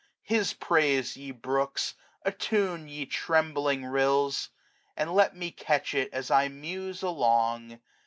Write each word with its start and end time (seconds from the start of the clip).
His 0.23 0.53
praise, 0.53 1.15
ye 1.15 1.29
brooks, 1.29 1.93
attune, 2.23 2.87
ye 2.89 3.05
trembling 3.05 3.85
rills; 3.85 4.49
And 4.97 5.13
let 5.13 5.35
me 5.35 5.51
catch 5.51 5.93
it 5.93 6.11
as 6.11 6.31
I 6.31 6.47
muse 6.47 7.03
along. 7.03 7.79